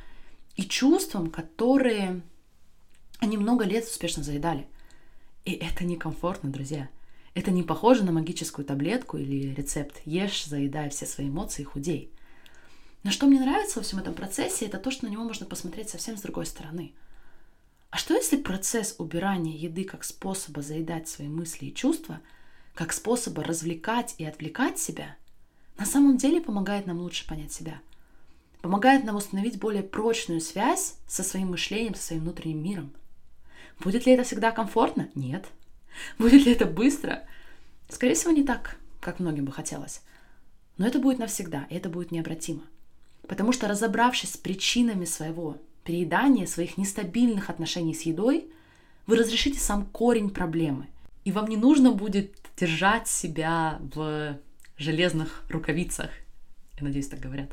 и 0.57 0.65
чувствам, 0.65 1.31
которые 1.31 2.23
они 3.21 3.39
много 3.39 3.65
лет 3.65 3.85
успешно 3.85 4.25
заедали. 4.25 4.67
И 5.45 5.53
это 5.53 5.85
некомфортно, 5.85 6.51
друзья. 6.51 6.89
Это 7.35 7.53
не 7.53 7.63
похоже 7.63 8.03
на 8.03 8.11
магическую 8.11 8.65
таблетку 8.65 9.17
или 9.17 9.55
рецепт 9.55 10.03
«Ешь, 10.05 10.45
заедай 10.45 10.91
все 10.91 11.07
свои 11.07 11.29
эмоции 11.29 11.63
худей». 11.63 12.13
Но 13.05 13.13
что 13.13 13.27
мне 13.27 13.39
нравится 13.39 13.79
во 13.79 13.85
всем 13.85 14.01
этом 14.01 14.15
процессе, 14.15 14.67
это 14.67 14.79
то, 14.79 14.91
что 14.91 15.07
на 15.07 15.11
него 15.11 15.23
можно 15.23 15.47
посмотреть 15.47 15.89
совсем 15.89 16.17
с 16.17 16.23
другой 16.23 16.47
стороны. 16.47 16.95
А 17.91 17.97
что 17.97 18.15
если 18.15 18.39
процесс 18.39 18.97
убирания 18.99 19.57
еды 19.57 19.85
как 19.85 20.03
способа 20.03 20.63
заедать 20.63 21.07
свои 21.09 21.29
мысли 21.29 21.67
и 21.67 21.75
чувства, 21.75 22.21
как 22.75 22.93
способа 22.93 23.45
развлекать 23.45 24.17
и 24.19 24.25
отвлекать 24.25 24.81
себя, 24.81 25.17
на 25.79 25.87
самом 25.87 26.17
деле 26.17 26.41
помогает 26.41 26.87
нам 26.87 26.99
лучше 26.99 27.27
понять 27.27 27.53
себя? 27.53 27.81
Помогает 28.63 29.05
нам 29.05 29.17
установить 29.17 29.59
более 29.59 29.83
прочную 29.83 30.41
связь 30.41 30.97
со 31.07 31.23
своим 31.23 31.51
мышлением, 31.51 31.95
со 31.95 32.03
своим 32.03 32.23
внутренним 32.23 32.63
миром. 32.63 32.93
Будет 33.81 34.07
ли 34.07 34.13
это 34.13 34.25
всегда 34.25 34.53
комфортно? 34.53 35.11
Нет. 35.15 35.47
Будет 36.19 36.47
ли 36.47 36.53
это 36.53 36.67
быстро? 36.67 37.25
Скорее 37.89 38.15
всего, 38.15 38.33
не 38.33 38.43
так, 38.43 38.79
как 39.01 39.21
многим 39.21 39.45
бы 39.45 39.53
хотелось. 39.53 40.03
Но 40.79 40.87
это 40.87 40.99
будет 40.99 41.19
навсегда, 41.19 41.67
и 41.71 41.75
это 41.75 41.89
будет 41.89 42.11
необратимо. 42.11 42.63
Потому 43.29 43.53
что 43.53 43.69
разобравшись 43.69 44.33
с 44.33 44.37
причинами 44.37 45.05
своего 45.05 45.59
переедания, 45.85 46.47
своих 46.47 46.79
нестабильных 46.79 47.51
отношений 47.51 47.95
с 47.95 48.03
едой, 48.03 48.51
вы 49.07 49.17
разрешите 49.17 49.59
сам 49.59 49.87
корень 49.87 50.31
проблемы. 50.31 50.87
И 51.25 51.33
вам 51.33 51.49
не 51.49 51.57
нужно 51.57 51.93
будет 51.93 52.35
держать 52.57 53.09
себя 53.09 53.79
в 53.95 54.39
железных 54.77 55.45
рукавицах. 55.49 56.11
Я 56.79 56.85
надеюсь, 56.85 57.09
так 57.09 57.21
говорят. 57.21 57.51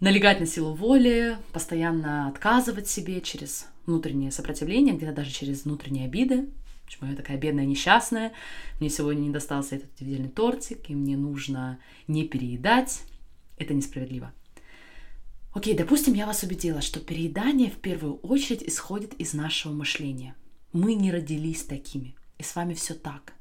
Налегать 0.00 0.40
на 0.40 0.46
силу 0.46 0.74
воли, 0.74 1.36
постоянно 1.52 2.28
отказывать 2.28 2.88
себе 2.88 3.20
через 3.20 3.66
внутреннее 3.86 4.30
сопротивление, 4.30 4.94
где-то 4.94 5.12
даже 5.12 5.30
через 5.30 5.64
внутренние 5.64 6.06
обиды, 6.06 6.48
Почему 6.88 7.10
я 7.10 7.16
такая 7.16 7.36
бедная, 7.36 7.66
несчастная? 7.66 8.32
Мне 8.80 8.88
сегодня 8.88 9.20
не 9.20 9.28
достался 9.30 9.76
этот 9.76 9.90
удивительный 10.00 10.30
тортик, 10.30 10.88
и 10.88 10.94
мне 10.94 11.18
нужно 11.18 11.78
не 12.06 12.26
переедать. 12.26 13.02
Это 13.58 13.74
несправедливо. 13.74 14.32
Окей, 15.52 15.76
допустим, 15.76 16.14
я 16.14 16.24
вас 16.24 16.42
убедила, 16.44 16.80
что 16.80 16.98
переедание 16.98 17.70
в 17.70 17.76
первую 17.76 18.14
очередь 18.20 18.62
исходит 18.62 19.12
из 19.20 19.34
нашего 19.34 19.74
мышления. 19.74 20.34
Мы 20.72 20.94
не 20.94 21.12
родились 21.12 21.64
такими, 21.64 22.14
и 22.38 22.42
с 22.42 22.56
вами 22.56 22.72
все 22.72 22.94
так. 22.94 23.34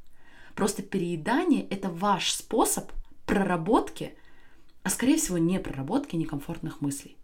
Просто 0.57 0.81
переедание– 0.81 1.67
это 1.69 1.87
ваш 1.87 2.31
способ 2.31 2.91
проработки, 3.27 4.17
а 4.81 4.89
скорее 4.89 5.17
всего 5.17 5.37
не 5.37 5.59
проработки 5.59 6.15
некомфортных 6.15 6.81
мыслей. 6.81 7.15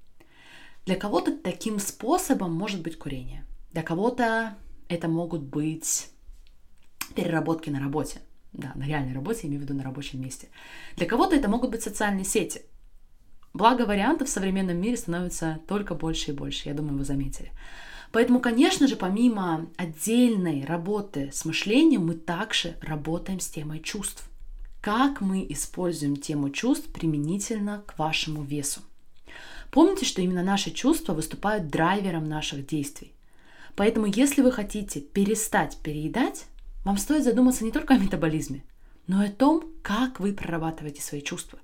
Для 0.85 0.95
кого-то 0.95 1.35
таким 1.35 1.79
способом 1.79 2.53
может 2.53 2.83
быть 2.83 2.99
курение. 2.99 3.43
Для 3.71 3.81
кого-то 3.81 4.55
это 4.87 5.07
могут 5.07 5.41
быть 5.41 6.11
переработки 7.15 7.71
на 7.71 7.79
работе. 7.79 8.19
Да, 8.51 8.71
на 8.75 8.83
реальной 8.83 9.15
работе, 9.15 9.39
я 9.43 9.49
имею 9.49 9.61
в 9.61 9.63
виду 9.63 9.73
на 9.73 9.83
рабочем 9.83 10.21
месте. 10.21 10.49
Для 10.95 11.07
кого-то 11.07 11.35
это 11.35 11.49
могут 11.49 11.71
быть 11.71 11.81
социальные 11.81 12.25
сети. 12.25 12.61
Благо 13.51 13.87
вариантов 13.87 14.27
в 14.27 14.31
современном 14.31 14.77
мире 14.77 14.95
становится 14.95 15.59
только 15.67 15.95
больше 15.95 16.29
и 16.29 16.35
больше, 16.35 16.69
я 16.69 16.75
думаю, 16.75 16.99
вы 16.99 17.03
заметили. 17.03 17.51
Поэтому, 18.13 18.39
конечно 18.39 18.87
же, 18.87 18.95
помимо 18.95 19.65
отдельной 19.75 20.63
работы 20.65 21.31
с 21.33 21.45
мышлением, 21.45 22.05
мы 22.05 22.13
также 22.13 22.75
работаем 22.79 23.39
с 23.39 23.47
темой 23.47 23.79
чувств. 23.79 24.29
Как 24.81 25.19
мы 25.19 25.43
используем 25.49 26.15
тему 26.15 26.51
чувств 26.51 26.93
применительно 26.93 27.83
к 27.87 27.97
вашему 27.97 28.43
весу? 28.43 28.81
Помните, 29.71 30.05
что 30.05 30.21
именно 30.21 30.43
наши 30.43 30.69
чувства 30.69 31.13
выступают 31.13 31.69
драйвером 31.69 32.29
наших 32.29 32.67
действий. 32.67 33.13
Поэтому, 33.75 34.05
если 34.05 34.43
вы 34.43 34.51
хотите 34.51 35.01
перестать 35.01 35.77
переедать, 35.77 36.45
вам 36.85 36.99
стоит 36.99 37.23
задуматься 37.23 37.63
не 37.63 37.71
только 37.71 37.95
о 37.95 37.97
метаболизме, 37.97 38.63
но 39.07 39.23
и 39.23 39.29
о 39.29 39.31
том, 39.31 39.71
как 39.81 40.19
вы 40.19 40.33
прорабатываете 40.33 41.01
свои 41.01 41.23
чувства. 41.23 41.57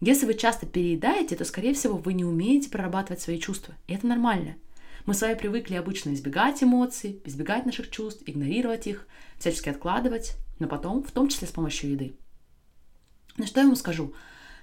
Если 0.00 0.26
вы 0.26 0.34
часто 0.34 0.66
переедаете, 0.66 1.36
то, 1.36 1.44
скорее 1.44 1.74
всего, 1.74 1.96
вы 1.96 2.14
не 2.14 2.24
умеете 2.24 2.68
прорабатывать 2.68 3.22
свои 3.22 3.38
чувства. 3.38 3.76
И 3.86 3.94
это 3.94 4.08
нормально. 4.08 4.56
Мы 5.04 5.14
с 5.14 5.20
вами 5.20 5.34
привыкли 5.34 5.74
обычно 5.74 6.14
избегать 6.14 6.62
эмоций, 6.62 7.20
избегать 7.24 7.66
наших 7.66 7.90
чувств, 7.90 8.22
игнорировать 8.26 8.86
их, 8.86 9.06
всячески 9.38 9.68
откладывать, 9.68 10.34
но 10.58 10.68
потом, 10.68 11.02
в 11.02 11.10
том 11.10 11.28
числе 11.28 11.48
с 11.48 11.50
помощью 11.52 11.90
еды. 11.90 12.14
Но 13.36 13.46
что 13.46 13.60
я 13.60 13.66
вам 13.66 13.76
скажу? 13.76 14.14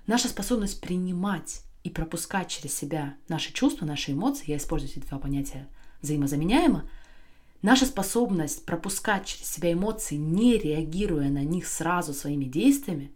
Наша 0.08 0.28
способность 0.28 0.82
принимать 0.82 1.64
и 1.84 1.90
пропускать 1.90 2.48
через 2.50 2.74
себя 2.74 3.16
наши 3.28 3.52
чувства, 3.52 3.86
наши 3.86 4.14
эмоции, 4.14 4.52
я 4.52 4.58
использую 4.58 4.92
эти 4.92 5.00
два 5.00 5.20
понятия 5.20 5.68
взаимозаменяемо, 6.02 6.90
Наша 7.62 7.86
способность 7.86 8.66
пропускать 8.66 9.26
через 9.26 9.48
себя 9.48 9.74
эмоции, 9.74 10.16
не 10.16 10.58
реагируя 10.58 11.30
на 11.30 11.44
них 11.44 11.68
сразу 11.68 12.14
своими 12.14 12.46
действиями, 12.46 13.12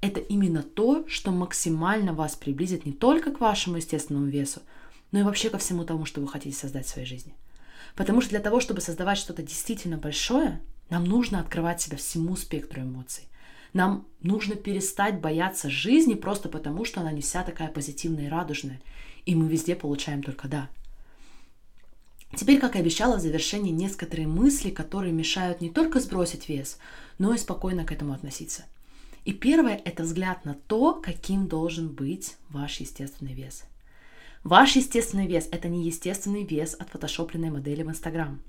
это 0.00 0.18
именно 0.18 0.64
то, 0.64 1.04
что 1.08 1.30
максимально 1.30 2.12
вас 2.12 2.34
приблизит 2.34 2.86
не 2.86 2.92
только 2.92 3.30
к 3.30 3.40
вашему 3.40 3.76
естественному 3.76 4.26
весу, 4.26 4.62
но 5.12 5.20
и 5.20 5.22
вообще 5.22 5.50
ко 5.50 5.58
всему 5.58 5.84
тому, 5.84 6.04
что 6.04 6.20
вы 6.20 6.28
хотите 6.28 6.56
создать 6.56 6.86
в 6.86 6.90
своей 6.90 7.06
жизни. 7.06 7.34
Потому 7.94 8.20
что 8.20 8.30
для 8.30 8.40
того, 8.40 8.60
чтобы 8.60 8.80
создавать 8.80 9.18
что-то 9.18 9.42
действительно 9.42 9.96
большое, 9.96 10.60
нам 10.90 11.04
нужно 11.04 11.40
открывать 11.40 11.80
себя 11.80 11.96
всему 11.96 12.36
спектру 12.36 12.82
эмоций. 12.82 13.24
Нам 13.72 14.06
нужно 14.22 14.54
перестать 14.54 15.20
бояться 15.20 15.68
жизни 15.68 16.14
просто 16.14 16.48
потому, 16.48 16.84
что 16.84 17.00
она 17.00 17.12
не 17.12 17.20
вся 17.20 17.42
такая 17.42 17.68
позитивная 17.68 18.26
и 18.26 18.30
радужная, 18.30 18.80
и 19.26 19.34
мы 19.34 19.48
везде 19.48 19.74
получаем 19.74 20.22
только 20.22 20.48
«да». 20.48 20.68
Теперь, 22.36 22.58
как 22.58 22.76
и 22.76 22.78
обещала, 22.78 23.16
в 23.16 23.22
завершении 23.22 23.72
некоторые 23.72 24.28
мысли, 24.28 24.70
которые 24.70 25.12
мешают 25.12 25.62
не 25.62 25.70
только 25.70 25.98
сбросить 25.98 26.48
вес, 26.48 26.78
но 27.18 27.32
и 27.32 27.38
спокойно 27.38 27.84
к 27.84 27.92
этому 27.92 28.12
относиться. 28.12 28.64
И 29.24 29.32
первое– 29.32 29.80
это 29.84 30.02
взгляд 30.02 30.44
на 30.44 30.54
то, 30.54 30.94
каким 30.94 31.48
должен 31.48 31.88
быть 31.88 32.36
ваш 32.50 32.80
естественный 32.80 33.32
вес. 33.32 33.64
Ваш 34.48 34.76
естественный 34.76 35.26
вес– 35.26 35.46
это 35.52 35.68
не 35.68 35.84
естественный 35.84 36.42
вес 36.42 36.74
от 36.78 36.88
фотошопленной 36.88 37.50
модели 37.50 37.82
в 37.82 37.90
Инстаграм. 37.90 38.40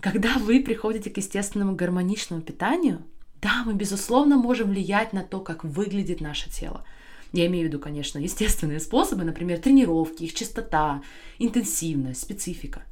Когда 0.00 0.38
вы 0.38 0.60
приходите 0.60 1.10
к 1.10 1.18
естественному 1.18 1.76
гармоничному 1.76 2.40
питанию, 2.40 3.02
да, 3.42 3.64
мы, 3.66 3.74
безусловно, 3.74 4.38
можем 4.38 4.70
влиять 4.70 5.12
на 5.12 5.22
то, 5.22 5.40
как 5.40 5.62
выглядит 5.62 6.20
наше 6.22 6.48
тело– 6.48 6.86
я 7.32 7.46
имею 7.46 7.64
в 7.64 7.68
виду, 7.68 7.80
конечно, 7.80 8.20
естественные 8.20 8.78
способы, 8.78 9.24
например, 9.24 9.58
тренировки, 9.58 10.22
их 10.22 10.34
частота, 10.34 11.02
интенсивность, 11.40 12.20
специфика. 12.20 12.82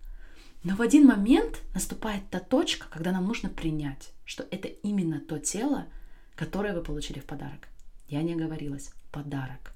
Но 0.65 0.75
в 0.75 0.83
один 0.83 1.07
момент 1.07 1.61
наступает 1.75 2.29
та 2.29 2.41
точка, 2.41 2.89
когда 2.91 3.13
нам 3.13 3.25
нужно 3.25 3.51
принять, 3.51 4.11
что 4.25 4.45
это 4.51 4.67
именно 4.67 5.21
то 5.21 5.39
тело, 5.39 5.87
которое 6.35 6.75
вы 6.75 6.83
получили 6.83 7.21
в 7.21 7.25
подарок. 7.25 7.69
Я 8.09 8.23
не 8.23 8.35
оговорилась. 8.35 8.91
Подарок. 9.13 9.73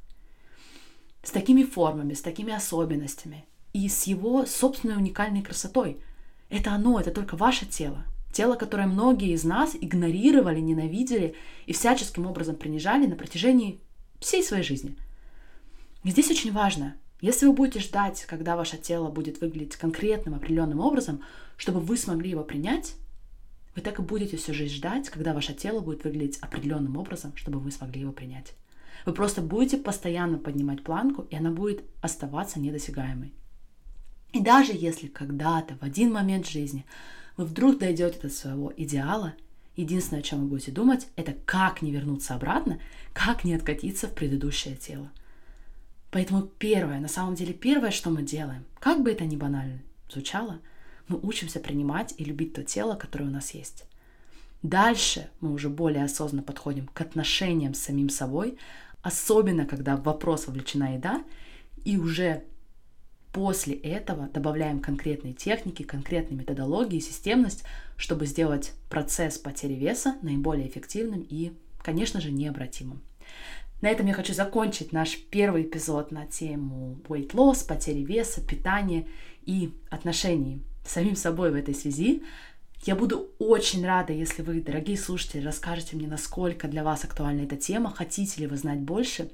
С 1.26 1.32
такими 1.32 1.64
формами, 1.64 2.14
с 2.14 2.22
такими 2.22 2.52
особенностями 2.52 3.46
и 3.72 3.88
с 3.88 4.04
его 4.04 4.46
собственной 4.46 4.94
уникальной 4.94 5.42
красотой. 5.42 5.98
Это 6.50 6.70
оно, 6.70 7.00
это 7.00 7.10
только 7.10 7.36
ваше 7.36 7.66
тело. 7.66 8.04
Тело, 8.32 8.54
которое 8.54 8.86
многие 8.86 9.32
из 9.32 9.42
нас 9.42 9.74
игнорировали, 9.74 10.60
ненавидели 10.60 11.34
и 11.66 11.72
всяческим 11.72 12.28
образом 12.28 12.54
принижали 12.54 13.06
на 13.06 13.16
протяжении 13.16 13.80
всей 14.20 14.44
своей 14.44 14.62
жизни. 14.62 14.96
И 16.04 16.10
здесь 16.10 16.30
очень 16.30 16.52
важно, 16.52 16.94
если 17.20 17.46
вы 17.46 17.54
будете 17.54 17.80
ждать, 17.80 18.24
когда 18.28 18.54
ваше 18.54 18.76
тело 18.76 19.10
будет 19.10 19.40
выглядеть 19.40 19.74
конкретным, 19.74 20.36
определенным 20.36 20.78
образом, 20.78 21.22
чтобы 21.56 21.80
вы 21.80 21.96
смогли 21.96 22.30
его 22.30 22.44
принять, 22.44 22.94
вы 23.74 23.82
так 23.82 23.98
и 23.98 24.02
будете 24.02 24.36
всю 24.36 24.54
жизнь 24.54 24.76
ждать, 24.76 25.10
когда 25.10 25.34
ваше 25.34 25.54
тело 25.54 25.80
будет 25.80 26.04
выглядеть 26.04 26.38
определенным 26.38 26.96
образом, 26.96 27.32
чтобы 27.34 27.58
вы 27.58 27.72
смогли 27.72 28.02
его 28.02 28.12
принять. 28.12 28.54
Вы 29.04 29.12
просто 29.12 29.42
будете 29.42 29.76
постоянно 29.76 30.38
поднимать 30.38 30.82
планку, 30.82 31.22
и 31.30 31.36
она 31.36 31.50
будет 31.50 31.84
оставаться 32.00 32.58
недосягаемой. 32.58 33.32
И 34.32 34.40
даже 34.40 34.72
если 34.72 35.06
когда-то, 35.06 35.76
в 35.76 35.82
один 35.82 36.12
момент 36.12 36.46
жизни, 36.46 36.84
вы 37.36 37.44
вдруг 37.44 37.78
дойдете 37.78 38.18
до 38.20 38.28
своего 38.28 38.72
идеала, 38.76 39.34
единственное, 39.76 40.20
о 40.20 40.24
чем 40.24 40.42
вы 40.42 40.46
будете 40.48 40.72
думать, 40.72 41.08
это 41.16 41.34
как 41.44 41.82
не 41.82 41.92
вернуться 41.92 42.34
обратно, 42.34 42.80
как 43.12 43.44
не 43.44 43.54
откатиться 43.54 44.08
в 44.08 44.14
предыдущее 44.14 44.76
тело. 44.76 45.10
Поэтому 46.10 46.42
первое, 46.42 46.98
на 47.00 47.08
самом 47.08 47.34
деле 47.34 47.52
первое, 47.52 47.90
что 47.90 48.10
мы 48.10 48.22
делаем, 48.22 48.64
как 48.78 49.02
бы 49.02 49.10
это 49.10 49.24
ни 49.24 49.36
банально 49.36 49.80
звучало, 50.10 50.60
мы 51.08 51.18
учимся 51.22 51.60
принимать 51.60 52.14
и 52.16 52.24
любить 52.24 52.54
то 52.54 52.64
тело, 52.64 52.94
которое 52.94 53.26
у 53.26 53.30
нас 53.30 53.52
есть. 53.52 53.84
Дальше 54.62 55.28
мы 55.40 55.52
уже 55.52 55.68
более 55.68 56.04
осознанно 56.04 56.42
подходим 56.42 56.88
к 56.88 57.00
отношениям 57.00 57.74
с 57.74 57.80
самим 57.80 58.08
собой, 58.08 58.58
особенно 59.06 59.66
когда 59.66 59.96
в 59.96 60.02
вопрос 60.02 60.48
вовлечена 60.48 60.94
еда, 60.94 61.22
и 61.84 61.96
уже 61.96 62.42
после 63.30 63.76
этого 63.76 64.28
добавляем 64.34 64.80
конкретные 64.80 65.32
техники, 65.32 65.84
конкретные 65.84 66.36
методологии, 66.36 66.98
системность, 66.98 67.62
чтобы 67.96 68.26
сделать 68.26 68.72
процесс 68.90 69.38
потери 69.38 69.74
веса 69.74 70.16
наиболее 70.22 70.66
эффективным 70.66 71.24
и, 71.30 71.52
конечно 71.84 72.20
же, 72.20 72.32
необратимым. 72.32 73.00
На 73.80 73.90
этом 73.90 74.06
я 74.06 74.12
хочу 74.12 74.34
закончить 74.34 74.92
наш 74.92 75.16
первый 75.30 75.62
эпизод 75.62 76.10
на 76.10 76.26
тему 76.26 76.98
weight 77.06 77.30
loss, 77.30 77.64
потери 77.64 78.02
веса, 78.02 78.40
питания 78.40 79.06
и 79.42 79.72
отношений 79.88 80.62
с 80.84 80.90
самим 80.90 81.14
собой 81.14 81.52
в 81.52 81.54
этой 81.54 81.76
связи. 81.76 82.24
Я 82.84 82.94
буду 82.94 83.30
очень 83.38 83.84
рада, 83.84 84.12
если 84.12 84.42
вы, 84.42 84.60
дорогие 84.60 84.96
слушатели, 84.96 85.44
расскажете 85.44 85.96
мне, 85.96 86.06
насколько 86.06 86.68
для 86.68 86.84
вас 86.84 87.04
актуальна 87.04 87.42
эта 87.42 87.56
тема, 87.56 87.92
хотите 87.92 88.40
ли 88.40 88.46
вы 88.46 88.56
знать 88.56 88.80
больше. 88.80 89.30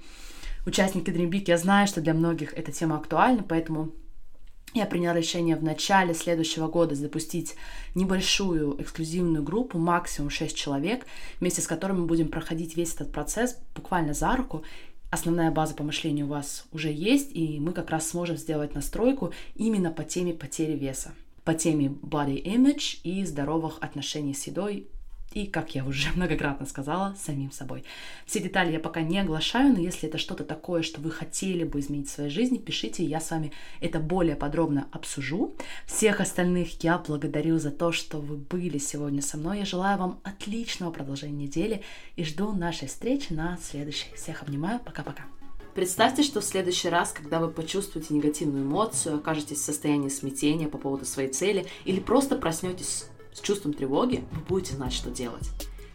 Участники 0.64 1.10
Dream 1.10 1.28
Big, 1.28 1.44
я 1.48 1.58
знаю, 1.58 1.86
что 1.86 2.00
для 2.00 2.14
многих 2.14 2.54
эта 2.54 2.72
тема 2.72 2.96
актуальна, 2.96 3.42
поэтому 3.42 3.92
я 4.74 4.86
приняла 4.86 5.14
решение 5.14 5.56
в 5.56 5.62
начале 5.62 6.14
следующего 6.14 6.66
года 6.66 6.94
запустить 6.94 7.56
небольшую 7.94 8.80
эксклюзивную 8.80 9.42
группу, 9.42 9.76
максимум 9.76 10.30
6 10.30 10.56
человек, 10.56 11.04
вместе 11.40 11.60
с 11.60 11.66
которыми 11.66 12.00
мы 12.00 12.06
будем 12.06 12.28
проходить 12.28 12.74
весь 12.74 12.94
этот 12.94 13.12
процесс 13.12 13.58
буквально 13.74 14.14
за 14.14 14.34
руку. 14.34 14.62
Основная 15.10 15.50
база 15.50 15.74
по 15.74 15.82
мышлению 15.82 16.24
у 16.24 16.30
вас 16.30 16.64
уже 16.72 16.90
есть, 16.90 17.32
и 17.32 17.60
мы 17.60 17.72
как 17.72 17.90
раз 17.90 18.08
сможем 18.08 18.38
сделать 18.38 18.74
настройку 18.74 19.34
именно 19.54 19.90
по 19.90 20.04
теме 20.04 20.32
потери 20.32 20.72
веса 20.72 21.12
по 21.44 21.54
теме 21.54 21.88
body 22.02 22.42
image 22.42 23.00
и 23.02 23.24
здоровых 23.24 23.78
отношений 23.80 24.34
с 24.34 24.46
едой 24.46 24.88
и, 25.34 25.46
как 25.46 25.74
я 25.74 25.84
уже 25.84 26.08
многократно 26.14 26.66
сказала, 26.66 27.16
самим 27.18 27.50
собой. 27.50 27.84
Все 28.26 28.40
детали 28.40 28.72
я 28.72 28.80
пока 28.80 29.02
не 29.02 29.18
оглашаю, 29.18 29.72
но 29.72 29.80
если 29.80 30.08
это 30.08 30.18
что-то 30.18 30.44
такое, 30.44 30.82
что 30.82 31.00
вы 31.00 31.10
хотели 31.10 31.64
бы 31.64 31.80
изменить 31.80 32.08
в 32.08 32.12
своей 32.12 32.30
жизни, 32.30 32.58
пишите, 32.58 33.04
я 33.04 33.20
с 33.20 33.30
вами 33.30 33.52
это 33.80 33.98
более 33.98 34.36
подробно 34.36 34.88
обсужу. 34.92 35.54
Всех 35.86 36.20
остальных 36.20 36.82
я 36.82 36.98
благодарю 36.98 37.58
за 37.58 37.70
то, 37.70 37.92
что 37.92 38.18
вы 38.18 38.36
были 38.36 38.78
сегодня 38.78 39.22
со 39.22 39.36
мной. 39.36 39.60
Я 39.60 39.64
желаю 39.64 39.98
вам 39.98 40.20
отличного 40.24 40.90
продолжения 40.90 41.44
недели 41.44 41.82
и 42.16 42.24
жду 42.24 42.52
нашей 42.52 42.88
встречи 42.88 43.32
на 43.32 43.58
следующей. 43.62 44.14
Всех 44.14 44.42
обнимаю. 44.42 44.80
Пока-пока. 44.80 45.24
Представьте, 45.74 46.22
что 46.22 46.42
в 46.42 46.44
следующий 46.44 46.90
раз, 46.90 47.12
когда 47.12 47.40
вы 47.40 47.48
почувствуете 47.48 48.12
негативную 48.12 48.64
эмоцию, 48.64 49.16
окажетесь 49.16 49.58
в 49.58 49.64
состоянии 49.64 50.10
смятения 50.10 50.68
по 50.68 50.76
поводу 50.76 51.06
своей 51.06 51.30
цели 51.30 51.66
или 51.86 51.98
просто 51.98 52.36
проснетесь 52.36 53.06
с 53.32 53.40
чувством 53.40 53.72
тревоги, 53.72 54.22
вы 54.32 54.40
будете 54.42 54.74
знать, 54.74 54.92
что 54.92 55.10
делать. 55.10 55.48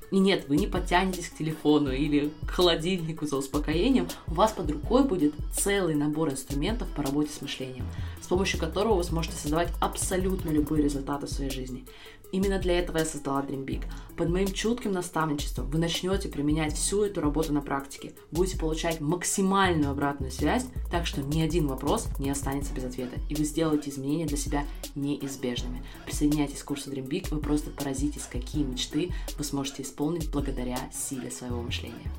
И 0.09 0.19
нет, 0.19 0.45
вы 0.47 0.55
не 0.55 0.67
подтянетесь 0.67 1.29
к 1.29 1.37
телефону 1.37 1.91
или 1.91 2.31
к 2.47 2.51
холодильнику 2.51 3.27
за 3.27 3.35
успокоением, 3.35 4.07
у 4.27 4.35
вас 4.35 4.53
под 4.53 4.71
рукой 4.71 5.03
будет 5.03 5.33
целый 5.53 5.95
набор 5.95 6.29
инструментов 6.29 6.87
по 6.95 7.03
работе 7.03 7.29
с 7.31 7.41
мышлением, 7.41 7.85
с 8.21 8.27
помощью 8.27 8.59
которого 8.59 8.95
вы 8.95 9.03
сможете 9.03 9.35
создавать 9.35 9.69
абсолютно 9.81 10.49
любые 10.49 10.81
результаты 10.81 11.27
в 11.27 11.29
своей 11.29 11.51
жизни. 11.51 11.85
Именно 12.31 12.59
для 12.59 12.79
этого 12.79 12.97
я 12.97 13.05
создала 13.05 13.41
Dream 13.41 13.65
Big. 13.65 13.83
Под 14.17 14.29
моим 14.29 14.47
чутким 14.47 14.91
наставничеством 14.91 15.69
вы 15.69 15.79
начнете 15.79 16.27
применять 16.29 16.73
всю 16.73 17.03
эту 17.03 17.21
работу 17.21 17.53
на 17.53 17.61
практике, 17.61 18.13
будете 18.31 18.57
получать 18.57 18.99
максимальную 18.99 19.91
обратную 19.91 20.31
связь, 20.31 20.65
так 20.91 21.05
что 21.05 21.21
ни 21.21 21.41
один 21.41 21.67
вопрос 21.67 22.07
не 22.19 22.29
останется 22.29 22.73
без 22.73 22.83
ответа, 22.83 23.19
и 23.29 23.35
вы 23.35 23.43
сделаете 23.43 23.89
изменения 23.89 24.25
для 24.25 24.37
себя 24.37 24.65
неизбежными. 24.95 25.83
Присоединяйтесь 26.05 26.63
к 26.63 26.65
курсу 26.65 26.91
Dream 26.91 27.07
Big, 27.07 27.27
вы 27.31 27.39
просто 27.39 27.69
поразитесь, 27.69 28.27
какие 28.29 28.63
мечты 28.63 29.11
вы 29.37 29.43
сможете 29.43 29.83
исполнить 29.83 30.29
благодаря 30.31 30.77
силе 30.91 31.31
своего 31.31 31.61
мышления. 31.61 32.11